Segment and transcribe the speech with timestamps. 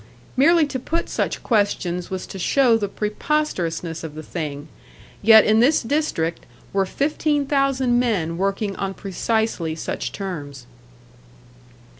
[0.35, 4.67] Merely to put such questions was to show the preposterousness of the thing;
[5.21, 10.65] yet in this district were fifteen thousand men working on precisely such terms.